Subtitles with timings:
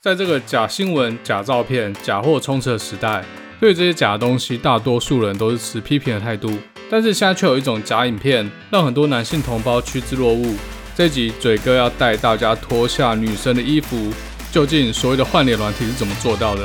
[0.00, 3.24] 在这个假新闻、假照片、假货充斥的时代，
[3.58, 6.56] 对这些假东西，大多数人都是持批评的态度。
[6.88, 10.56] 但是现在却有一种假影片，让很多男性同胞趋之若鹜。
[10.94, 14.12] 这集嘴哥要带大家脱下女生的衣服，
[14.52, 16.64] 究竟所谓的换脸软体是怎么做到的？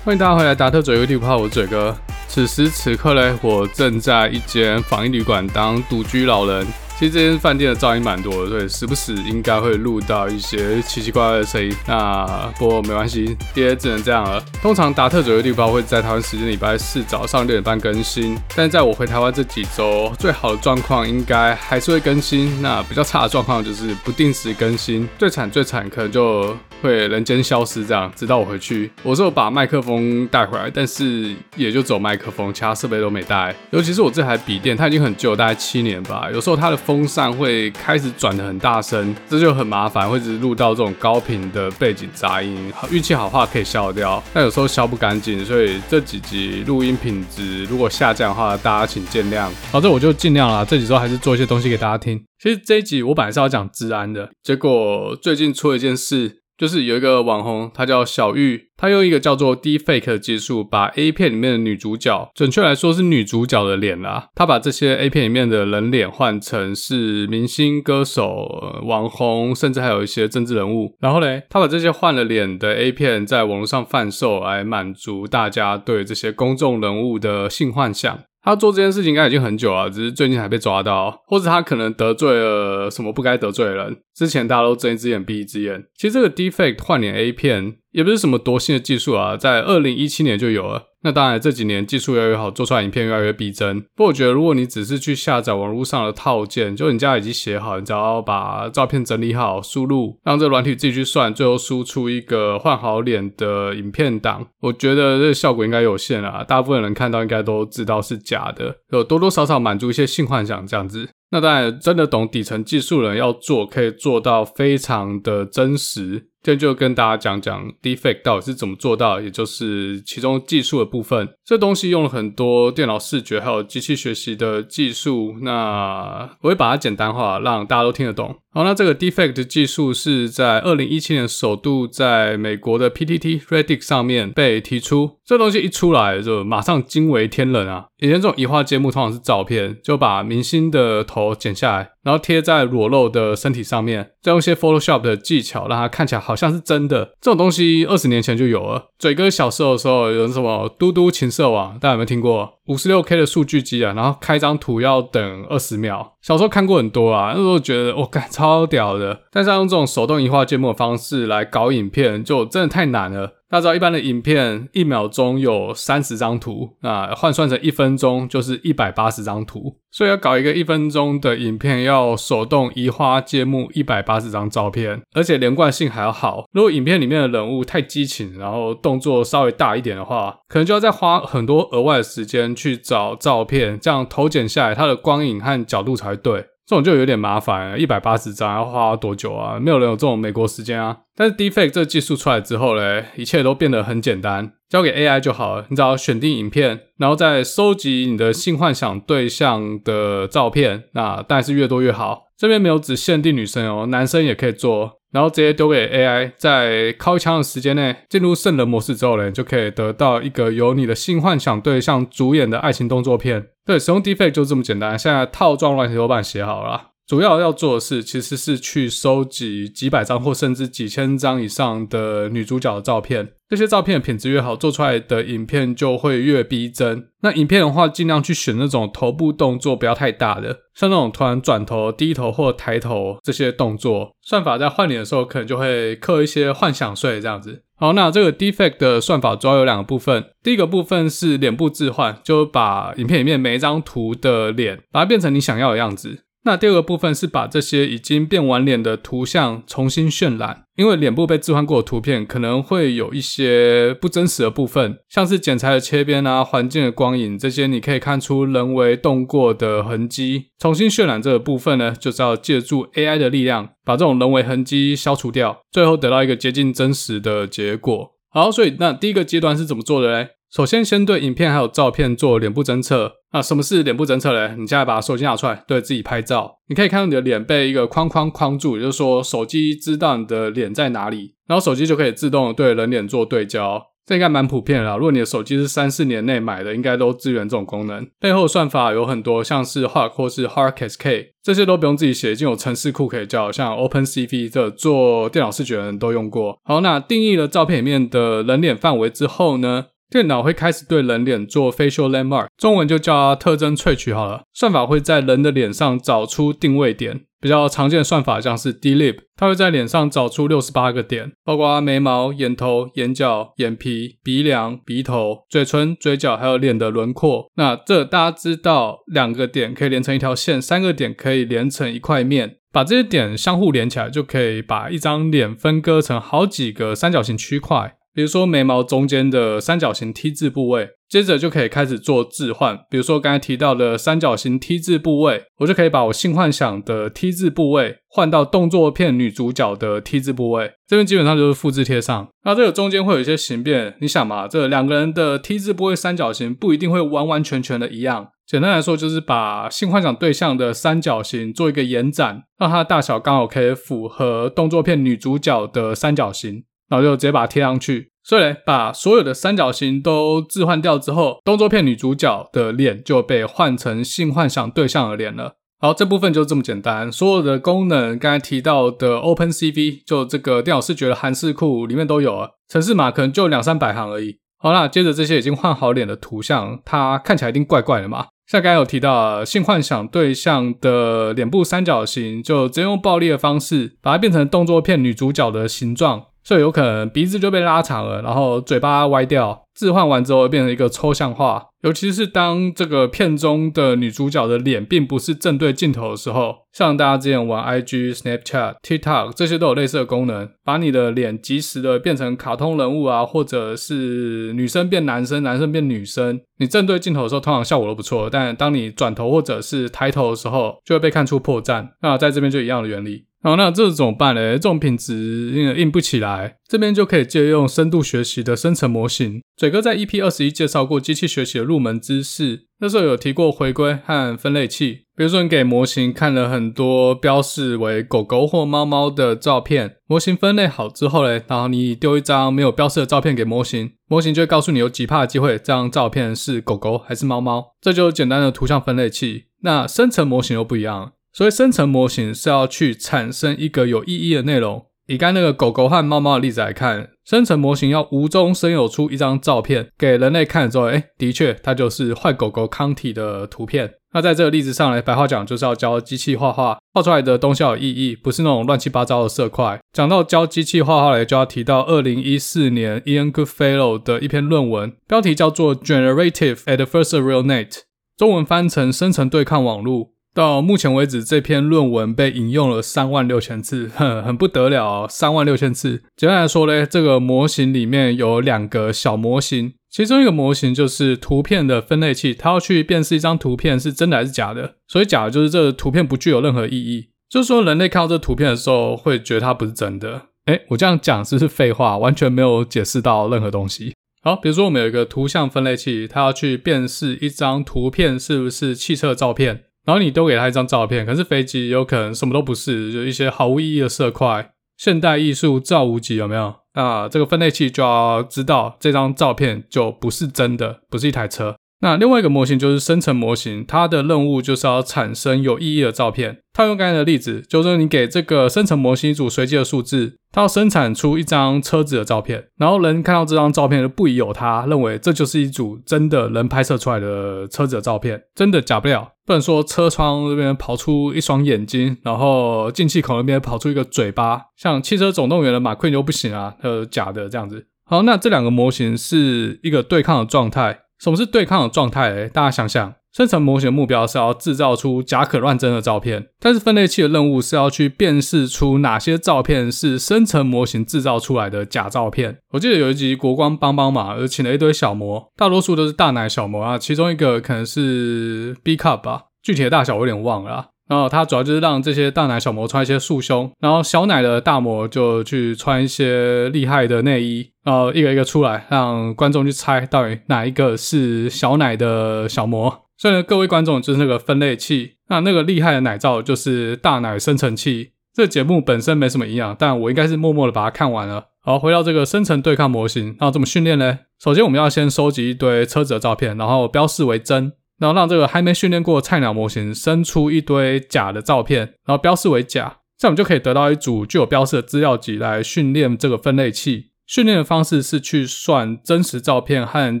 [0.04, 1.96] 欢迎大家回来，达特嘴哥地图炮，我嘴哥。
[2.26, 6.66] 此时此刻嘞，我正在一间防疫旅馆当独居老人。
[7.02, 11.74] 其实这间饭店的噪音蛮多的，所以时不时应该会录到一些奇奇怪怪的声音。
[11.84, 12.24] 那
[12.56, 14.40] 不过没关系，也只能这样了。
[14.62, 22.62] 通常达特嘴哥地方会在台湾时间礼拜四早上六点半更新，但在我回台湾这几周，最好的状况应该还是会更新。
[22.62, 28.88] 那比较差的状况就是不定时更新，最惨最惨可能就会人间消失这样，直到我回去。
[29.02, 33.52] 我是有把麦克风带回来，但是也就走麦克风，其他设备都没带。
[33.70, 36.28] 尤其是我这台笔电，它已经很旧，大概七年吧。
[36.32, 42.70] 有时候它的风风扇会开始转的很大声，这就很麻烦，会一直录到这种高频的背景杂音。
[42.74, 49.48] 好运气好话可以消掉，但有时候消不干净，所以这几集录音品质如果下降的话，大家请见谅。
[49.70, 52.22] 好，这我就尽量啦，这几周还是做一些东西给大家听。
[52.42, 56.41] 其实这一集我本来是要讲治安的，结果最近出了一件事。
[56.62, 70.94] 就是有一个网红，他叫小玉，他用一个叫做 Deepfake 的技术，把 A 片里面的女主角，准确来说是女主角的脸啦，他把这些 A 片里面的人脸换成是明星、歌手、网红，甚至还有一些政治人物。
[71.00, 78.20] 然后嘞，他把这些换了脸的 A 片在网络上贩售，来满足大家对这些公众人物的性幻想。
[78.44, 83.96] 他做这件事情应该已经很久了，只是最近才被抓到，或者他可能得罪了什么不该得罪的人。
[84.14, 85.84] 之前大家都睁一只眼闭一只眼。
[85.96, 90.88] 其实这个 Deepfake 换脸 A 片也不是什么多新的技术啊，在二零一七年就有了。
[91.04, 93.80] 那当然这几年技术越来越好，做出来影片越来越逼真。
[93.96, 106.44] 不过我觉得，如果你只是去下载网络上的套件，就你家已经写好，你只要把照片整理好，输入，让这个软体自己去算，最后输出一个换好脸的影片档，我觉得这个效果应该有限啊。
[106.44, 111.08] 大部分人看到应该都知道是假的，有多多少少满足一些性幻想这样子。
[111.32, 116.28] 那当然，真的懂底层技术人要做，可以做到非常的真实。
[116.44, 121.28] 今天就跟大家讲讲 Deepfake 到底是怎么做到，也就是其中技术的部分。
[121.44, 128.34] 这东西用了很多电脑视觉还有机器学习的技术，那我会把它简单化，让大家都听得懂。
[128.54, 135.20] 好，那这个 Deepfake 的技术是在二零一七年首度在美国的 PTT Reddit 上面被提出。
[135.24, 137.86] 这东西一出来就马上惊为天人啊！
[137.98, 147.04] 以前这种移花接木通常是照片，就把明星的头剪下来，然后贴在裸露的身体上面，再用一些 Photoshop 的技巧让它看起来好像是真的。
[147.20, 148.86] 这种东西二十年前就有了。
[148.98, 152.54] 嘴哥小时候的时候，有什么嘟嘟琴色网，大家有没有听过？
[152.66, 156.11] 五十六 K 的数据机啊，然后开张图要等二十秒。
[156.22, 159.22] 小时候看过很多啊，那时候觉得我干、哦、超屌的。
[159.32, 163.34] 但是要用这种手动移花接木的方式来搞影片，就真的太难了。
[163.50, 169.76] 大家知道，一般的影片一秒钟有三十张图，那换算成一分钟就是一百八十张图。
[169.90, 176.44] 所以要搞一个一分钟的影片，要手动移花接木一百八十张照片，而且连贯性还要好。
[176.52, 186.46] 如果影片里面的人物太激情，然后动作稍微大一点的话，可能就要再花很多额外的时间去找照片，这样头剪下来，它的光影和角度才对。
[186.64, 189.58] 这种就有点麻烦，一百八十张要花多久啊？
[189.58, 190.96] 没有人有这种美国时间啊。
[191.14, 195.66] 但是 Deepfake 这技术出来之后嘞，一切都变得很简单，交给 AI 就好了。
[195.68, 202.28] 你只要选定影片，然后再收集你的性幻想对象的照片，那当然是越多越好。
[202.42, 204.98] 这边没有只限定女生哦，男生也可以做。
[205.12, 213.46] 然后直接丢给 AI，在尻一枪的时间内进入圣人模式之后呢，就可以得到一个由你的性幻想对象主演的爱情动作片。
[213.64, 214.98] 对，使用 Deepfake 就这么简单。
[214.98, 216.88] 现在套装软体都帮你写好了。
[217.06, 227.08] 主要要做的事其实是去收集几百张或甚至几千张以上的女主角的照片，这些照片的品质越好，做出来的影片就会越逼真。
[227.20, 237.62] 那影片的话，尽量去选那种头部动作不要太大的，像那种突然转头、低头或抬头这些动作，算法在换脸的时候可能就会刻一些幻想税这样子。
[237.76, 246.20] 好，那这个 defect 的算法主要有两个部分，第一个部分是脸部置换，就把影片里面每一张图的脸，把它变成你想要的样子。
[246.44, 260.46] 那第二个部分是把这些已经变完脸的图像重新渲染，因为脸部被置换过的图片可能会有一些不真实的部分，像是剪裁的切边啊、环境的光影这些，你可以看出人为动过的痕迹。
[260.58, 268.10] 重新渲染这个部分呢，就是要借助 AI 的力量，把这种人为痕迹消除掉，最后得到一个接近真实的结果。
[268.30, 270.30] 好，所以那第一个阶段是怎么做的嘞？
[270.50, 273.12] 首先，先对影片还有照片做脸部侦测。
[273.32, 274.54] 那什么是脸部侦测嘞？
[274.58, 283.82] 你现在把手机拿出来，对自己拍照，你可以看到你的脸被一个框框框住，也就是说，手机知道你的脸在哪里，然后手机就可以自动对人脸做对焦。
[284.04, 284.96] 这应该蛮普遍的啦。
[284.96, 288.04] 如果你的手机是三四年内买的，应该都支援这种功能。
[288.18, 296.58] 背后算法有很多，像是 Hard 或是 Hard Cascade，这些都不用自己写，已经有程式库可以叫，像 OpenCV 这做电脑视觉的人都用过。
[296.64, 299.86] 好，那定义了照片里面的人脸范围之后呢？
[300.12, 304.42] 电脑会开始对人脸做 facial landmark，中文就叫它特征萃取好了。
[304.52, 317.50] 算法会在人的脸上找出定位点，比较常见的算法像是 dlib，它会在脸上找出六十八个点，包括眉毛、眼头、眼角、眼皮、鼻梁、鼻头、嘴唇、嘴角，还有脸的轮廓。
[317.56, 327.94] 那这大家知道，两个点可以连成一条线，三个点可以连成一块面，把这些点相互连起来，就可以把一张脸分割成好几个三角形区块。
[328.14, 332.78] 比如说眉毛中间的三角形 T 字部位，接着就可以开始做置换。
[332.90, 342.28] 比如说刚才提到的三角形 T 字部位，我就可以把我性幻想的 T 字部位换到动作片女主角的 T 字部位，这边基本上就是复制贴上。
[342.44, 348.28] 那这个中间会有一些形变，你想嘛，这两个人的 T 字部位三角形不一定会完完全全的一样。
[348.46, 356.64] 简单来说，就是把性幻想对象的三角形做一个延展，让它的大小刚好可以符合动作片女主角的三角形。
[356.88, 365.56] 然后就直接把它贴上去，所以呢把所有的三角形都置换掉之后，动作片女主角的脸就被换成性幻想对象的脸了。
[365.80, 374.38] 好，这部分就这么简单，所有的功能刚才提到的 OpenCV 就这个电脑视觉的函式库里面都有啊，程式码可能就两三百行而已。
[374.58, 378.26] 好啦，接着这些已经换好脸的图像，它看起来一定怪怪的嘛。
[378.46, 386.26] 像刚才有提到性幻想对象的脸部三角形，就直接用暴力的方式把它变成动作片女主角的形状。
[386.44, 391.66] 所以有可能鼻子就被拉长了，然后嘴巴歪掉，置换完之后变成一个抽象化。
[391.82, 406.40] 尤其是当这个片中的女主角的脸并不是正对镜头的时候，像大家之前玩 IG、Snapchat、TikTok 这些都有类似的功能，把你的脸即时的变成卡通人物啊，或者是女生变男生、男生变女生。
[406.58, 411.88] 你正对镜头的时候，通常效果都不错，但当你转头或者是抬头的时候，就会被看出破绽。
[412.02, 413.24] 那在这边就一样的原理。
[413.44, 414.52] 好，那这怎么办呢？
[414.52, 419.42] 这种品质硬硬不起来，这边就可以借用深度学习的生成模型。
[419.56, 425.00] 嘴哥在 EP 二十一介绍过机器学习的入门知识，那时候有提过回归和分类器。
[425.16, 437.74] 比如说，你给模型看了很多标示为狗狗或猫猫的照片，模型分类好之后嘞，然后你丢一张没有标示的照片给模型，模型就会告诉你有几趴的机会这张照片是狗狗还是猫猫。
[437.80, 439.46] 这就是简单的图像分类器。
[439.62, 441.12] 那生成模型又不一样。
[441.32, 444.86] 所以生成模型是要去产生一个有意义的内容。
[445.08, 453.94] 以刚那个狗狗和猫猫的例子来看，生成模型要无中生有出一张照片给人类看之后，诶，的确，它就是坏狗狗康体的图片。
[454.14, 459.80] 那在这个例子上来，白话讲就是要教机器画画，画出来的东西要有意义，不是那种乱七八糟的色块。
[459.92, 467.80] 讲到教机器画画呢，就要提到二零一四年 Ian Goodfellow 的一篇论文，标题叫做 Generative Adversarial Net，
[468.16, 470.12] 中文翻成生成对抗网络。
[470.34, 476.02] 到目前为止，这篇论文被引用了三万六千次， 哼，很不得了哦，三万六千次。
[476.16, 484.76] 简单来说呢，这个模型里面有两个小模型，其中一个模型就是图片的分类器，它要去辨识一张图片是真的还是假的。
[484.88, 490.28] 所以假的就是这个图片不具有任何意义，就是说人类看到这图片的时候会觉得它不是真的。
[490.46, 491.98] 诶，我这样讲是不是废话？
[491.98, 493.94] 完全没有解释到任何东西。
[494.22, 499.64] 好，比如说我们有一个图像分类器，它要去辨识一张图片是不是汽车照片。
[499.84, 504.52] 然后你丢给他一张照片，可是飞机有可能什么都不是，就一些毫无意义的色块。
[504.76, 506.54] 现代艺术造无极，有没有？
[506.72, 511.56] 啊，这个分类器就要知道这张照片就不是真的，不是一台车。
[511.82, 516.38] 那另外一个模型就是生成模型，它的任务就是要产生有意义的照片。
[516.54, 529.08] 套用刚才的例子，就是你给这个生成模型一组随机的数字，它要生产出一张车子的照片，然后人看到这张照片就不疑有他，认为这就是一组真的人拍摄出来的车子的照片，真的假不了。
[529.26, 537.66] 不能说车窗这边跑出一双眼睛，然后进气口那边跑出一个嘴巴，像汽车总动员的 McQueen 就不行啊，呃，假的这样子。
[537.84, 540.81] 好，那这两个模型是一个对抗的状态。
[541.02, 542.28] 什么是对抗的状态诶？
[542.28, 552.38] 大家想想，生成模型的目标是要制造出假可乱真的照片，但是分类器的任务是要去辨识出哪些照片是生成模型制造出来的假照片。
[552.52, 560.66] 我记得有一集国光帮帮嘛，就请了一堆小模，大多数都是大奶小模啊，其中一个可能是 B cup 吧，具体的大小我有点忘了啊。
[560.88, 572.82] 然后它主要就是让这些大奶小模穿一些束胸，然后小奶的大模就去穿一些厉害的内衣，然后一个一个出来，让观众去猜到底哪一个是小奶的小模。
[572.98, 577.92] 所以呢，各位观众就是那个分类器，那那个厉害的奶罩就是大奶生成器。
[578.14, 581.28] 这节目本身没什么营养，但我应该是默默的把它看完了。
[581.40, 584.00] 好，回到这个生成对抗模型，那怎么训练呢？
[584.20, 587.52] 首先我们要先收集一堆车子的照片，然后标示为真。
[587.82, 596.92] 然后让这个还没训练过菜鸟模型生出一堆假的照片，然后标示为假，这样我们就可以得到一组具有标示的资料集来训练这个分类器。
[597.08, 600.00] 训练的方式是去算真实照片和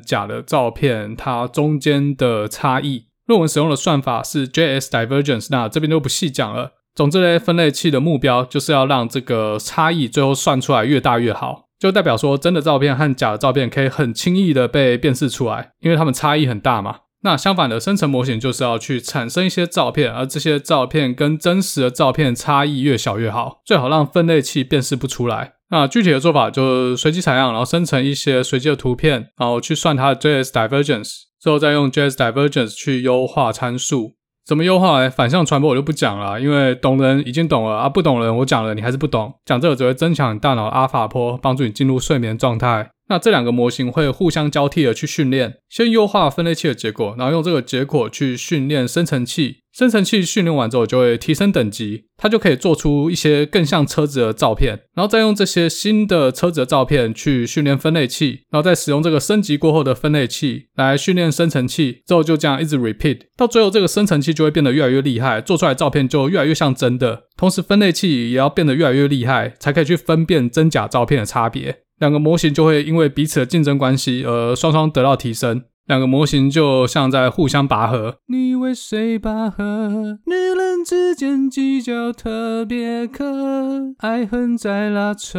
[0.00, 3.06] 假的照片它中间的差异。
[3.26, 6.74] 论文使用的算法是 JS Divergence，那这边就不细讲了。
[6.94, 16.98] 总之呢，分类器的目标就是要让这个差异最后算出来越大越好，就代表说真的照片和假的照片可以很轻易的被辨识出来，因为它们差异很大嘛。
[17.24, 25.52] 那相反的，生成模型就是要去产生一些照片，而这些照片跟真实的照片差异越小越好，最好让分类器辨识不出来。
[25.70, 34.14] 那具体的做法就是随机采样，然后生成一些随机的图片，然后去算它的 JS Divergence，最后再用 JS Divergence 去优化参数。
[34.44, 35.08] 怎么优化呢？
[35.08, 42.90] 反向传播我就不讲了，因为懂人已经懂了啊，不懂人我讲了你还是不懂，讲这个只会增强你大脑的阿法波，帮助你进入睡眠状态。
[43.12, 49.61] 那这两个模型会互相交替的去训练，先优化分类器的结果，然后用这个结果去训练生成器。
[49.72, 71.78] 生成器训练完之后就会提升等级，它就可以做出一些更像车子的照片，然后再用这些新的车子的照片去训练分类器，然后再使用这个升级过后的分类器来训练生成器，之后就这样一直 repeat，到最后这个生成器就会变得越来越厉害，做出来的照片就越来越像真的，同时分类器也要变得越来越厉害，才可以去分辨真假照片的差别。
[71.98, 78.16] 两个模型就会因为彼此的竞争关系而双双得到提升，两个模型就像在互相拔河。
[78.28, 80.18] 你为谁拔河？
[80.26, 85.38] 女人之间计较特别渴，爱恨在拉扯，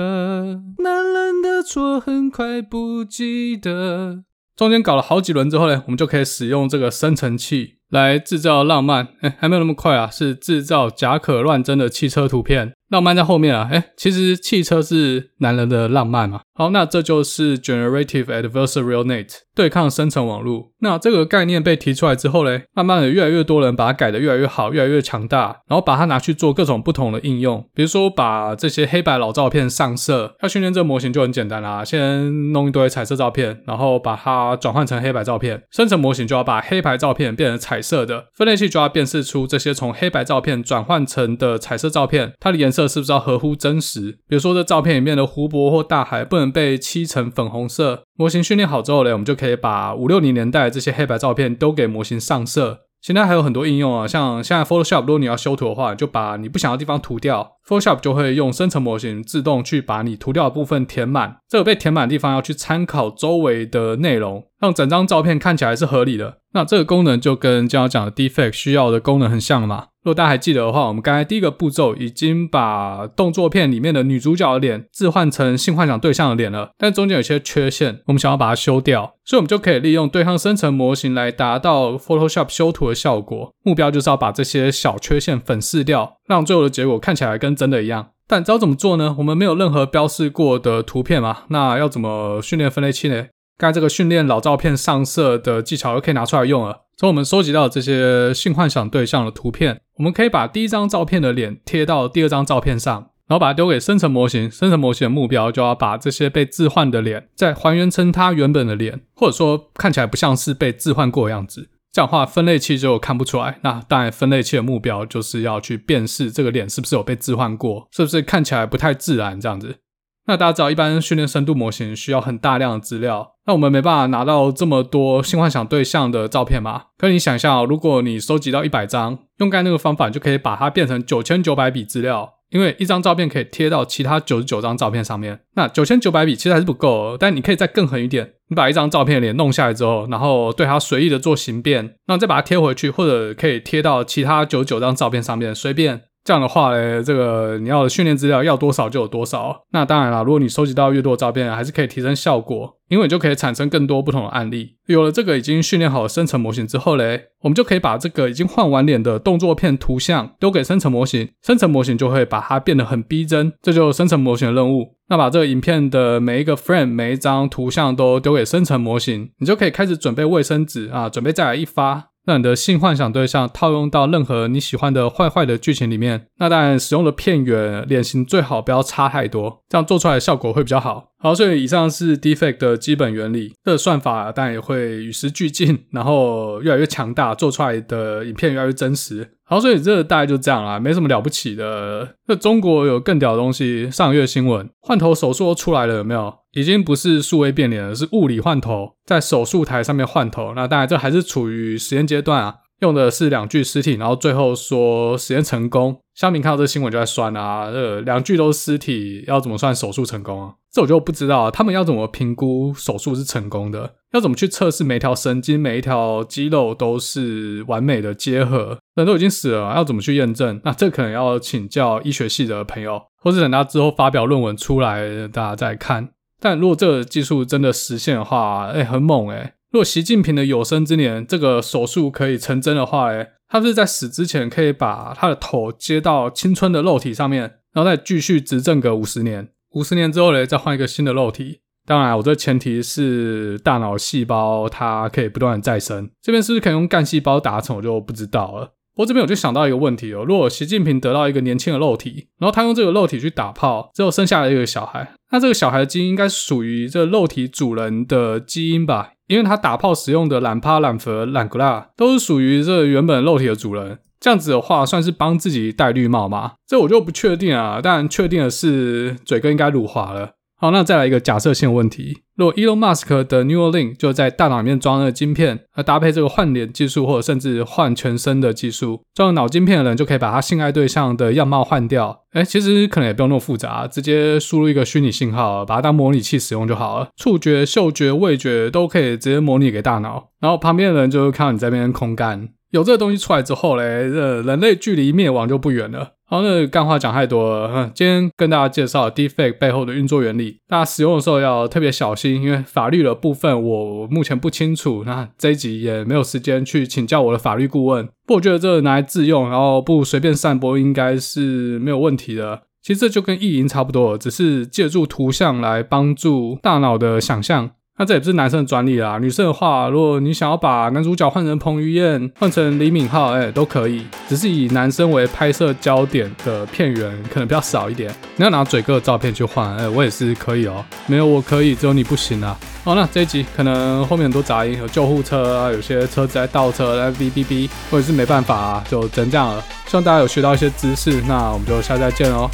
[0.80, 4.24] 男人的错很快不记得。
[4.56, 9.08] 中间搞了好几轮之后呢，我们就可以使用这个生成器来制造浪漫。
[9.22, 12.74] 哎，还没有那么快啊，是制造假可乱真的汽车图片。
[12.94, 16.42] 浪漫在后面啊，诶，其实汽车是男人的浪漫嘛。
[16.54, 20.72] 好，那这就是 Generative Adversarial Net 对抗生成网络。
[20.82, 27.68] 那这个概念被提出来之后嘞，慢慢的越来越多人把它改得越来越好，越来越强大，然后把它拿去做各种不同的应用。
[27.74, 42.83] 比如说把这些黑白老照片上色，要训练这个模型就很简单啦，先弄一堆彩色照片，然后把它转换成黑白照片，生成模型就要把黑白照片变成彩色的，分类器就要辨识出这些从黑白照片转换成的彩色照片，它的颜色。
[42.88, 44.20] 是不是要合乎真实？
[44.28, 48.04] 比如说，这照片里面的湖泊或大海不能被漆成粉红色。
[48.16, 52.80] 模型训练好之后呢，我们就可以把五六零年代这些黑白照片都给模型上色。
[53.02, 61.36] 现在还有很多应用啊，像现在 Photoshop，如果你要修图的话，就把你不想要的地方涂掉，Photoshop 就会用生成模型自动去把你涂掉的部分填满。
[61.50, 66.38] 这个被填满的地方要去参考周围的内容，让整张照片看起来是合理的。
[66.54, 69.88] 那这个功能就跟刚刚讲的 Defect 需要的功能很像了嘛。
[70.04, 83.54] 如果大家还记得的话，我们刚才第一个步骤已经把动作片里面的女主角的脸置换成性幻想对象的脸了，但中间有些缺陷，我们想要把它修掉，所以我们就可以利用对抗生成模型来达到 Photoshop 修图的效果。
[83.64, 88.10] 目标就是要把这些小缺陷粉饰掉，让最后的结果看起来跟真的一样。
[88.28, 89.16] 但知道怎么做呢？
[89.20, 93.28] 我们没有任何标示过的图片嘛，那要怎么训练分类器呢？
[93.58, 96.82] 刚才这个训练老照片上色的技巧又可以拿出来用了。
[96.98, 102.94] 从我们收集到这些性幻想对象的图片，我们可以把第一张照片的脸贴到第二张照片上，
[103.28, 104.50] 然后把它丢给生成模型。
[104.50, 111.70] 生成模型的目标就要把这些被置换的脸再还原成它原本的脸，或者说看起来不像是被置换过的样子。
[111.92, 113.60] 这样的话，分类器就看不出来。
[113.62, 119.76] 那当然，分类器的目标就是要去辨识这个脸是不是有被置换过，是不是看起来不太自然这样子。
[120.26, 126.84] 那大家知道，一般训练深度模型需要很大量的资料，那我们没办法拿到这么多性幻想对象的照片嘛？
[126.98, 135.42] 可你想象哦，如果你收集到一百张，用刚才那个方法，就可以把它变成九千九百笔资料，因为一张照片可以贴到其他九十九张照片上面。
[135.56, 146.04] 那九千九百笔其实还是不够，但你可以再更狠一点，你把一张照片脸弄下来之后，然后对它随意的做形变，那再把它贴回去，或者可以贴到其他九十九张照片上面，随便。
[146.24, 149.64] 这样的话呢，这个你要的训练资料要多少就有多少。
[149.72, 154.78] 那当然了，如果你收集到越多的照片，还是可以提升效果，因为你就可以产生更多不同的案例。
[154.88, 163.52] 有了这个已经训练好的生成模型之后嘞，我们就可以把这个已经换完脸的动作片图像丢给生成模型，生成模型就会把它变得很逼真。
[163.62, 164.96] 这就是生成模型的任务。
[165.10, 172.12] 那把这个影片的每一个 frame、每一张图像都丢给生成模型，你就可以开始准备卫生纸啊，准备再来一发。
[172.26, 176.28] 让你的性幻想对象套用到任何你喜欢的坏坏的剧情里面。
[176.38, 181.12] 那当然，使用的片源脸型最好不要差太多，这样做出来效果会比较好。
[181.20, 183.54] 好，所以以上是 Deepfake 的基本原理。
[183.64, 189.30] 这算法当然也会与时俱进，然后越来越强大，做出来的影片越来越真实。
[189.46, 192.16] 好，所以这大概就这样啦，没什么了不起的。
[192.28, 196.34] 那中国有更屌的东西，上个月新闻，换头手术都出来了，有没有？
[196.54, 200.54] 已经不是数位变脸了，是物理换头，在手术台上面换头。
[200.56, 202.56] 那当然，这还是处于实验阶段啊。
[202.80, 206.02] 用的是两具尸体，然后最后说实验成功。
[206.16, 210.56] 乡民看到这新闻就在酸啊，这两具都是尸体，要怎么算手术成功啊？
[210.70, 213.94] 这我就不知道，他们要怎么评估手术是成功的？
[214.12, 218.78] 要怎么去测试每条神经、每一条肌肉都是完美的结合？
[218.96, 220.60] 人都已经死了，要怎么去验证？
[220.66, 226.10] 那这可能要请教医学系的朋友，或是等他之后发表论文出来，大家再看。
[226.44, 229.54] 但如果这个技术真的实现的话，哎、很猛哎、欸！
[229.72, 239.48] 如果习近平的有生之年这个手术可以成真的话，哎，他是在死之前可以把他的头接到青春的肉体上面，然后再继续执政个五十年。
[239.72, 241.62] 五十年之后嘞，再换一个新的肉体。
[241.86, 246.10] 当然，我这前提是大脑细胞它可以不断的再生。
[246.22, 248.74] 这边是不是可以用干细胞达成，我就不知道了。
[248.96, 259.12] 不过这边我就想到一个问题哦，如果习近平得到一个年轻的肉体，然后他用这个肉体去打炮，之后生下来一个小孩，那这个小孩的基因应该属于这肉体主人的基因吧？
[259.28, 266.54] 因为他打炮使用的懒趴、懒佛、懒格拉都是属于这原本肉体的主人，这样子的话算是帮自己戴绿帽吗？
[266.68, 267.80] 这我就不确定啊。
[267.82, 270.34] 但确定的是，嘴哥应该辱华了。
[270.64, 282.22] 好，那再来一个假设性问题：如果 Elon Musk 的 Neuralink 就在大脑里面装了个晶片，而搭配这个换脸技术，或者甚至换全身的技术，装了脑晶片的人就可以把他性爱对象的样貌换掉。
[282.32, 287.10] 诶，其实可能也不用那么复杂，直接输入一个虚拟信号，把它当模拟器使用就好了。
[287.18, 292.48] 触觉、嗅觉、味觉都可以直接模拟给大脑，然后旁边的人就会看到你在那边空干。
[292.72, 296.14] 有这个东西出来之后嘞，这人类距离灭亡就不远了。
[296.34, 297.88] 好，那干话讲太多了。
[297.94, 305.04] 今天跟大家介绍 Deepfake 背后的运作原理，大家使用的时候要特别小心，因为法律的部分我目前不清楚。
[305.06, 308.08] 那这一集也没有时间去请教我的法律顾问。
[308.26, 312.64] 不过我觉得这个拿来自用，然后不随便散播，应该是没有问题的。
[312.82, 317.70] 其实这就跟意淫差不多，只是借助图像来帮助大脑的想象。
[317.96, 328.12] 那这也不是男生的专利啦，女生的话，如果你想要把男主角换成彭于晏，换成李敏镐，哎、都可以，只是以男生为拍摄焦点的片源可能比较少一点。
[328.36, 332.58] 你要拿嘴哥的照片去换，哎、我也是可以哦、喔，没有我可以，只有你不行啊。
[332.84, 339.64] 好，那这一集可能后面很多杂音，有救护车啊，有些车子在倒车，在哔哔哔，或者是没办法啊，就只能这样了。
[339.86, 342.50] 希望大家有学到一些知识，那我们就下次再见喽。